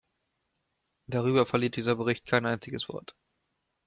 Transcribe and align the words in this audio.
Darüber 1.05 1.45
verliert 1.45 1.75
dieser 1.75 1.95
Bericht 1.95 2.25
kein 2.25 2.47
einziges 2.47 2.89
Wort. 2.89 3.15